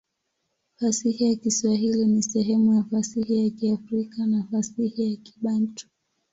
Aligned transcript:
Fasihi 0.75 1.23
ya 1.29 1.35
Kiswahili 1.35 2.05
ni 2.05 2.23
sehemu 2.23 2.73
ya 2.73 2.83
fasihi 2.83 3.43
ya 3.43 3.49
Kiafrika 3.49 4.25
na 4.25 4.43
fasihi 4.51 5.11
ya 5.11 5.17
Kibantu. 5.17 5.87